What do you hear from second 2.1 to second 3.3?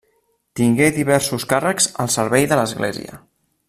servei de l'església.